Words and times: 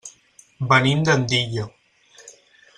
Venim 0.71 1.05
d'Andilla. 1.09 1.69